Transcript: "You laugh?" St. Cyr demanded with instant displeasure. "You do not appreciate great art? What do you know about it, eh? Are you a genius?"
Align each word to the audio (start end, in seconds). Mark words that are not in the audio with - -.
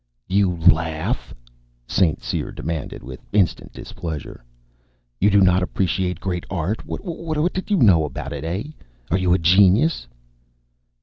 "You 0.27 0.55
laugh?" 0.57 1.31
St. 1.85 2.23
Cyr 2.23 2.51
demanded 2.51 3.03
with 3.03 3.21
instant 3.31 3.71
displeasure. 3.71 4.43
"You 5.19 5.29
do 5.29 5.41
not 5.41 5.61
appreciate 5.61 6.19
great 6.19 6.43
art? 6.49 6.83
What 6.87 7.03
do 7.53 7.61
you 7.67 7.77
know 7.77 8.05
about 8.05 8.33
it, 8.33 8.43
eh? 8.43 8.63
Are 9.11 9.19
you 9.19 9.31
a 9.35 9.37
genius?" 9.37 10.07